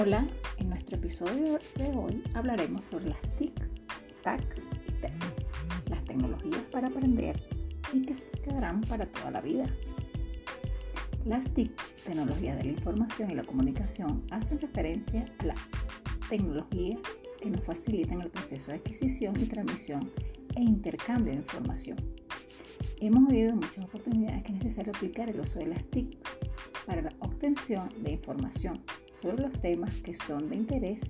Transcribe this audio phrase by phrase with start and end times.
[0.00, 0.26] Hola,
[0.58, 3.54] en nuestro episodio de hoy hablaremos sobre las TIC,
[4.22, 4.42] TAC
[4.88, 5.12] y TEC,
[5.88, 7.40] las tecnologías para aprender
[7.92, 9.66] y que se quedarán para toda la vida.
[11.24, 11.70] Las TIC,
[12.04, 15.54] tecnologías de la información y la comunicación, hacen referencia a la
[16.28, 16.98] tecnología
[17.40, 20.10] que nos facilitan el proceso de adquisición y transmisión
[20.56, 21.98] e intercambio de información.
[23.00, 26.18] Hemos oído en muchas oportunidades que es necesario aplicar el uso de las TIC
[26.84, 28.82] para la obtención de información
[29.24, 31.00] sobre los temas que son de interés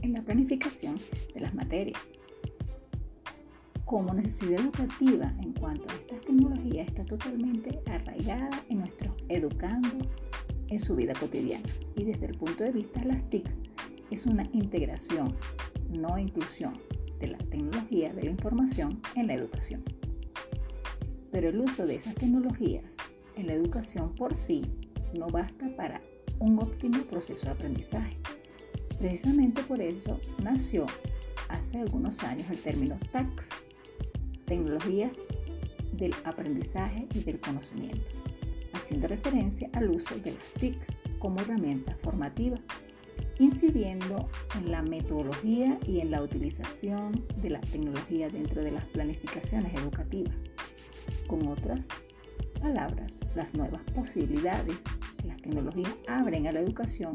[0.00, 0.96] en la planificación
[1.34, 2.00] de las materias.
[3.84, 9.98] Como necesidad educativa en cuanto a estas tecnologías está totalmente arraigada en nuestros educando
[10.68, 13.50] en su vida cotidiana y desde el punto de vista de las TIC
[14.10, 15.36] es una integración,
[15.90, 16.78] no inclusión
[17.20, 19.84] de la tecnología de la información en la educación.
[21.30, 22.96] Pero el uso de esas tecnologías
[23.36, 24.62] en la educación por sí
[25.18, 26.00] no basta para
[26.38, 28.16] un óptimo proceso de aprendizaje.
[28.98, 30.86] Precisamente por eso nació
[31.48, 33.48] hace algunos años el término TAX,
[34.46, 35.10] tecnología
[35.92, 38.16] del aprendizaje y del conocimiento,
[38.72, 40.86] haciendo referencia al uso de las TICs
[41.18, 42.58] como herramienta formativa,
[43.38, 49.74] incidiendo en la metodología y en la utilización de la tecnología dentro de las planificaciones
[49.74, 50.34] educativas.
[51.26, 51.88] Con otras
[52.60, 54.76] palabras, las nuevas posibilidades
[55.44, 57.12] tecnologías abren a la educación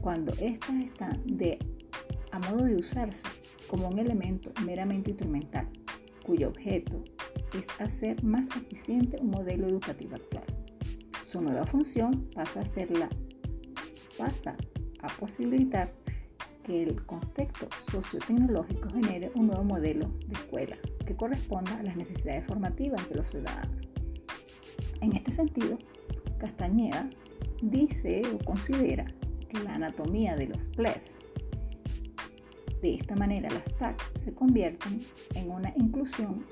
[0.00, 1.58] cuando éstas están de,
[2.30, 3.26] a modo de usarse
[3.66, 5.68] como un elemento meramente instrumental,
[6.24, 7.02] cuyo objeto
[7.52, 10.44] es hacer más eficiente un modelo educativo actual.
[11.26, 13.08] Su nueva función pasa a ser la,
[14.16, 14.56] pasa
[15.02, 15.92] a posibilitar
[16.62, 22.46] que el contexto sociotecnológico genere un nuevo modelo de escuela que corresponda a las necesidades
[22.46, 23.88] formativas de los ciudadanos.
[25.00, 25.78] En este sentido,
[26.38, 27.08] Castañeda
[27.62, 29.06] dice o considera
[29.48, 31.14] que la anatomía de los PLES,
[32.82, 35.00] de esta manera las TAC se convierten
[35.34, 36.44] en una inclusión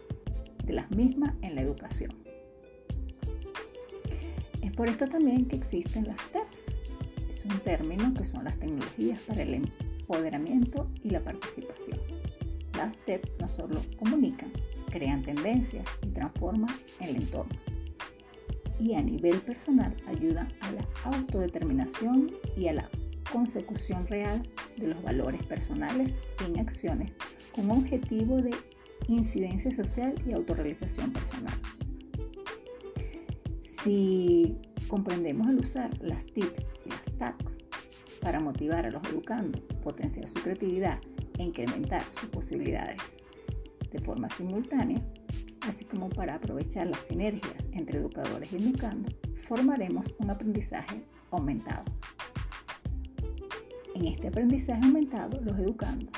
[0.64, 2.10] de las mismas en la educación.
[4.62, 6.64] Es por esto también que existen las TEPs.
[7.28, 12.00] Es un término que son las tecnologías para el empoderamiento y la participación.
[12.76, 14.50] Las TEP no solo comunican,
[14.90, 17.75] crean tendencias y transforman el entorno
[18.78, 22.88] y a nivel personal ayudan a la autodeterminación y a la
[23.32, 24.42] consecución real
[24.76, 26.14] de los valores personales
[26.46, 27.12] en acciones
[27.52, 28.54] con objetivo de
[29.08, 31.54] incidencia social y autorrealización personal.
[33.60, 34.56] Si
[34.88, 37.56] comprendemos el usar las tips y las tags
[38.20, 40.98] para motivar a los educandos, potenciar su creatividad
[41.38, 43.00] e incrementar sus posibilidades
[43.90, 45.00] de forma simultánea,
[45.66, 51.84] así como para aprovechar las sinergias entre educadores y educando, formaremos un aprendizaje aumentado.
[53.94, 56.12] En este aprendizaje aumentado, los educandos,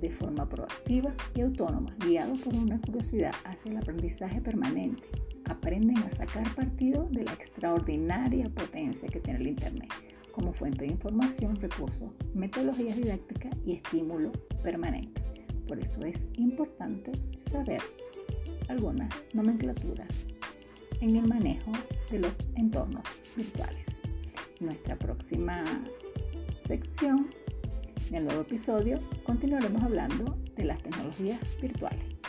[0.00, 5.02] de forma proactiva y autónoma, guiados por una curiosidad hacia el aprendizaje permanente,
[5.44, 9.92] aprenden a sacar partido de la extraordinaria potencia que tiene el Internet
[10.32, 15.22] como fuente de información, recursos, metodologías didácticas y estímulo permanente.
[15.66, 17.12] Por eso es importante
[17.50, 17.80] saber
[18.70, 20.08] algunas nomenclaturas
[21.00, 21.72] en el manejo
[22.10, 23.02] de los entornos
[23.36, 23.84] virtuales.
[24.60, 25.64] nuestra próxima
[26.66, 27.30] sección,
[28.08, 32.19] en el nuevo episodio, continuaremos hablando de las tecnologías virtuales.